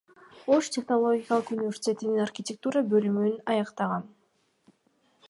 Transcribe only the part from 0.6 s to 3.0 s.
технологиялык университетинин архитектура